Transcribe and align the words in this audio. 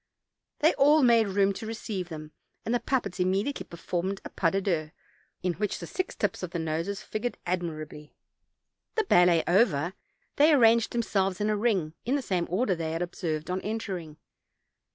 They 0.61 0.73
all 0.79 1.03
made 1.03 1.27
room 1.27 1.53
to 1.53 1.67
receive 1.67 2.09
them, 2.09 2.31
and 2.65 2.73
the 2.73 2.79
puppets 2.79 3.19
immediately 3.19 3.65
performed 3.65 4.19
a 4.25 4.29
pas 4.31 4.51
de 4.53 4.59
douze, 4.59 4.89
in 5.43 5.53
which 5.53 5.77
the 5.77 5.85
six 5.85 6.15
tips 6.15 6.41
of 6.41 6.49
the 6.49 6.57
noses 6.57 7.03
figured 7.03 7.37
admirably. 7.45 8.15
The 8.95 9.03
ballet 9.03 9.43
over, 9.47 9.93
they 10.37 10.51
arranged 10.53 10.91
themselves 10.93 11.39
in 11.39 11.51
a 11.51 11.55
ring, 11.55 11.93
in 12.03 12.15
the 12.15 12.23
same 12.23 12.47
order 12.49 12.73
they 12.73 12.93
had 12.93 13.03
observed 13.03 13.51
on 13.51 13.61
entering. 13.61 14.17